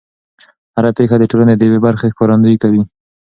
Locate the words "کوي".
2.63-2.81